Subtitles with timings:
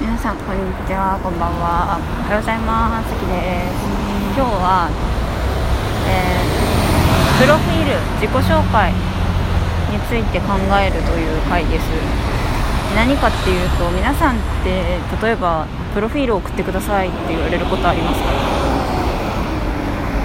[0.00, 2.00] 皆さんこんにちはこんばんは。
[2.00, 3.12] おはようございます。
[3.12, 3.84] さきです。
[4.32, 4.88] 今日は、
[6.08, 8.96] えー、プロフィール自己紹介
[9.92, 11.84] について考えるという回です。
[12.96, 18.32] 何かっていうと皆さんって例えばプロフィールを送ってくださいって言われることありますか？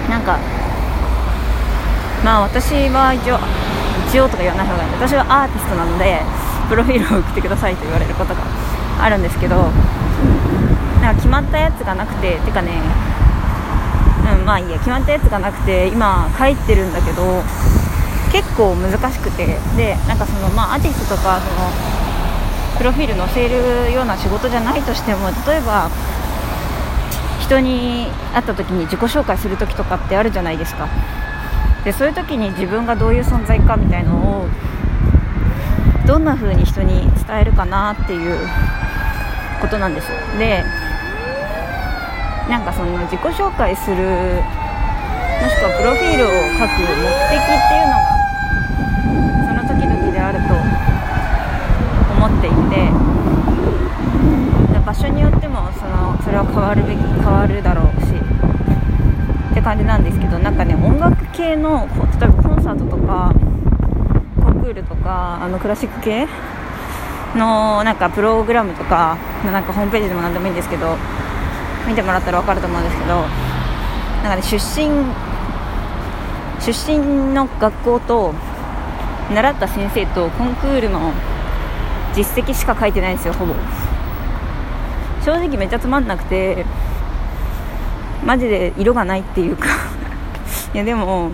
[0.08, 0.40] なんか
[2.24, 3.36] まあ私は一応
[4.08, 4.90] 一応とか言わない方がいい。
[4.96, 6.24] 私はアーティストなので
[6.64, 8.40] プロフィールを送ってくださいと言われることが
[9.06, 9.70] あるんですけど
[11.00, 12.72] なんか決まったやつがなくててかね
[14.38, 17.42] うんまあいいや決まったやつがなくて今書いてるんだけど
[18.32, 21.70] 結構難しくてでなんかそのまあアーティストとかその
[22.78, 25.88] プロフィール載せるような仕事じゃないとしても例えば
[27.40, 30.88] 人に会った時に自己紹介する時とかってあるじゃないですか。
[31.84, 34.48] でそういう時に自分がどういう存在かみたいのを
[36.04, 38.48] どんな風に人に伝えるかなっていう
[39.60, 40.08] ことなんです。
[40.38, 40.64] で
[42.48, 46.96] なんかその自己紹介するもしくはプロフィールを書く目
[47.28, 48.06] 的っていうのが
[49.46, 50.54] その時々であると
[52.14, 52.88] 思っていて
[54.86, 58.14] 場所によってもそのそれは変わるべき変わるだろうし
[59.50, 61.88] って感じなんですけどなんかね音楽系の
[62.20, 63.34] 例えばコンサートとか
[64.40, 66.28] コンクールとかあのクラシック系
[67.36, 70.96] のなんかプログラムとかなんかホームページでも何でもいいんですけど
[71.86, 73.26] 見てもらったら分かると思うんですけどなん
[74.24, 74.90] かね出身
[76.60, 78.34] 出身の学校と
[79.32, 81.12] 習った先生とコンクールの
[82.14, 83.54] 実績しか書いてないんですよほぼ。
[85.24, 86.64] 正直めっちゃつまんなくて
[88.24, 89.68] マジで色がないっていうか。
[90.74, 91.30] いやでも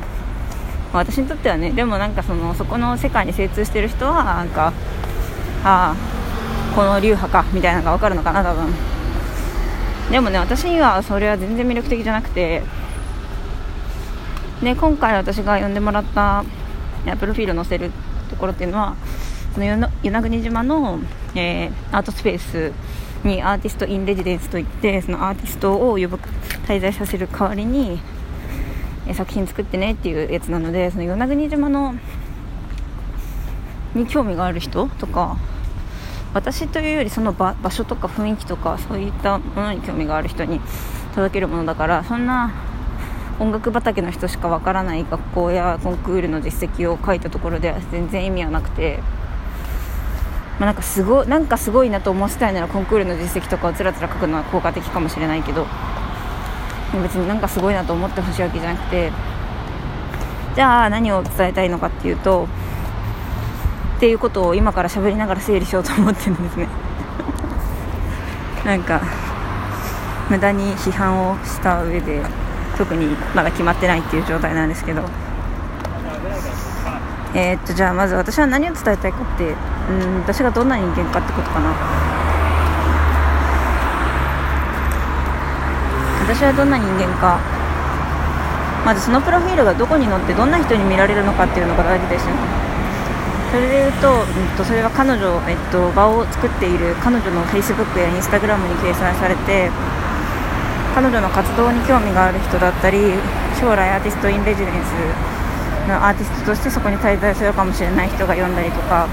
[0.93, 4.73] 私にとってはねでもなんかそのそこの世界に精通してる人はなんか
[5.65, 8.73] ああこの流派かみたいなのが分かるのかな多分。
[10.11, 12.63] でもね私にはそれは全然魅力的じゃなくて
[14.63, 16.45] で今回私が呼んでもらった
[17.19, 17.91] プロフィール載せる
[18.31, 18.97] ところっていうのは
[19.55, 20.99] その与那国島の、
[21.35, 22.73] えー、アートスペース
[23.27, 26.17] にアーティスト・イン・レジデンスといってそのアーティストを呼ぶ
[26.67, 28.01] 滞在させる代わりに
[29.07, 31.95] え作品作ってねっていうやつなのでその与那国島の
[33.95, 35.37] に興味がある人とか
[36.35, 40.61] 私というよりその場所とか雰囲気とかそういったものに興味がある人に
[41.15, 42.53] 届けるものだからそんな
[43.39, 49.01] 音楽畑の人しかわからない学校やコンクールの実績を書いたところでは全然意味はなくて、
[50.59, 55.67] まあ、なんかすごなんかすごいなと思わせたいならコンクールの実績とかをつらつら書くのは効果的かもしれないけど
[57.03, 59.11] 別になんかすごいなと思ってほしいわけじゃなくて
[60.55, 62.47] じゃあ何を伝えたいのかっていうと
[64.03, 66.67] っていうことを今から喋りながら整理しようと思ってるんですね。
[68.65, 69.01] なんか
[70.29, 72.21] 無駄に批判をした上で
[72.77, 75.05] 特にまだ決まってないっていう状態なんですけど。
[77.37, 79.55] えー、っとじゃあまず私は何を伝えたいかって
[79.89, 81.73] うん私がどんな人間かってことかな。
[86.27, 87.39] 私はどんな人間か。
[88.85, 92.62] まずそのプロフィールがどこに載ってどんな人に見られるのかっていうのが大事ですね。
[93.53, 99.69] それでいうと,、うんと、それは彼女、えっと、場を作っている彼女の Facebook や Instagram に掲載されて
[100.97, 103.13] 彼女の活動に興味がある人だったり
[103.61, 104.97] 将来アーティスト・イン・レジデンス
[105.85, 109.09] のアーティストとしてそこに滞在するかもしれない人が読んだりとかあ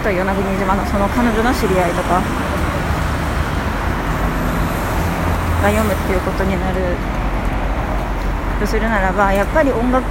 [0.00, 2.24] と与那国島のその彼女の知り合いとか
[5.60, 6.96] が読むっていうことになる。
[8.58, 10.02] とするならばやっぱり音楽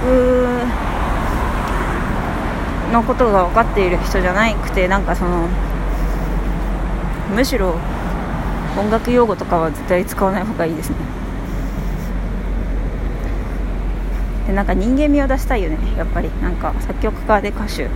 [2.92, 5.48] のことが分かっている人じゃなくてなんかその
[7.34, 7.74] むしろ
[8.78, 10.96] 音楽用語とかは絶対使わない方がいいですね。
[14.46, 16.30] でなんか人間味を出したいよねやっぱり。
[16.40, 17.88] なんか作曲家で歌手。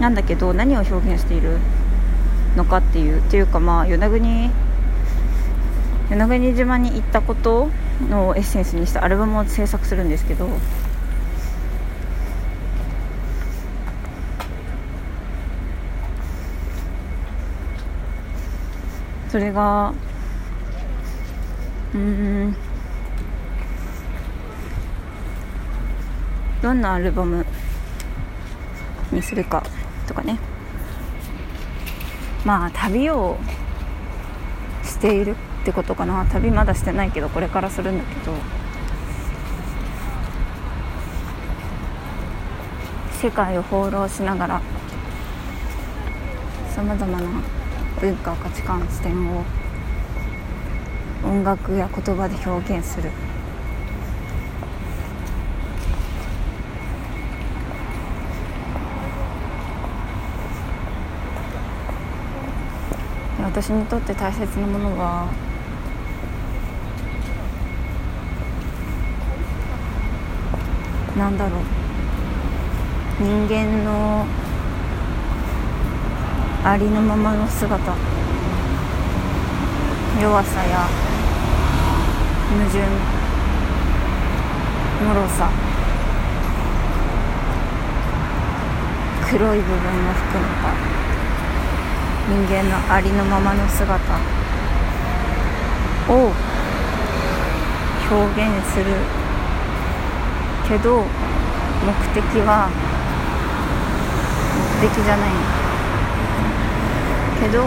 [0.00, 1.58] なんだけど何を表現している
[2.56, 4.50] のかっていうっていうかまあ与那国
[6.10, 7.70] 与那国島に行ったこと
[8.10, 10.48] のエッセンスにしたアルバムを制作するんですけど
[19.34, 19.92] それが
[21.92, 22.54] うん。
[26.62, 27.44] どんなアルバム
[29.10, 29.64] にするか
[30.06, 30.38] とかね。
[32.44, 33.36] まあ旅を
[34.84, 36.24] しているってことかな。
[36.26, 38.32] 旅まだしてないけどこれからするんだけど。
[43.20, 44.62] 世界を放浪しながら
[46.72, 47.63] さまざまな
[48.00, 49.44] 文化価値観視点を
[51.24, 53.10] 音楽や言葉で表現する。
[63.38, 65.28] 私にとって大切なものは
[71.16, 71.60] なんだろう。
[73.20, 74.26] 人間の
[76.66, 77.94] ありのままの姿。
[80.18, 80.88] 弱さや
[82.48, 82.78] 矛盾。
[85.04, 85.50] 脆さ。
[89.28, 90.72] 黒い部分も含めた。
[92.30, 94.00] 人間のありのままの姿。
[96.08, 96.32] を
[98.10, 98.86] 表現する。
[100.66, 101.04] けど
[101.84, 102.70] 目的は
[104.80, 105.63] 目的じゃない。
[107.44, 107.62] けど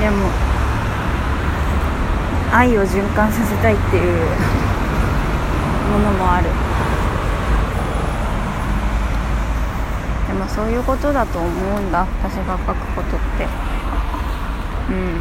[0.00, 0.30] でも
[2.52, 4.02] 愛を循環させたいっていう
[5.92, 6.48] ものもある。
[10.28, 12.06] でもそういうことだと思うんだ。
[12.22, 13.46] 私が書くことって。
[14.88, 15.20] うん。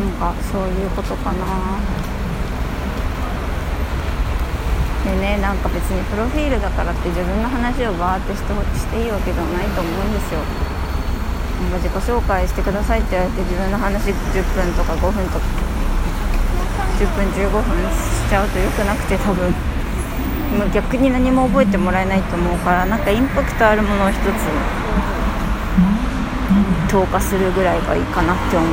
[0.00, 2.19] なんかそういうことかな。
[5.10, 8.54] でねなんか別にプロフィールだからって自分の話をバーってして
[9.02, 10.40] いいわけではないと思うんですよ。
[11.66, 14.14] なんか自己紹介してくださいって言われて自分の話10
[14.54, 15.44] 分とか5分とか
[16.98, 19.52] 10分15分しちゃうと良くなくて多分。
[20.50, 24.20] もう逆に何も覚えてもらえないと思うからなんかインパクトあるものを一つ
[26.90, 28.68] 投下するぐらいがいいかなって思う。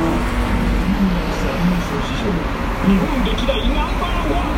[2.88, 4.57] 日本歴代ナンバーワン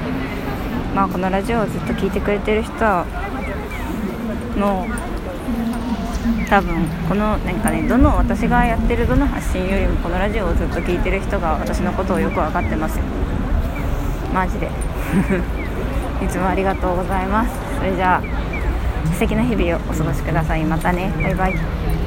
[0.95, 3.05] まあこのラジオをずっと聞いてくれてる人は
[4.57, 5.11] もう
[6.49, 13.05] 多分このなんかねどの私がやってるどの発信よりもこのラジオをずっと聞いてる人が私のことをよく分かってますよ。
[14.33, 14.67] マジで。
[16.23, 17.51] いつもありがとうございます。
[17.77, 20.65] それじゃあ素敵な日々をお過ごしください。
[20.65, 21.11] またね。
[21.21, 22.00] バイバイ。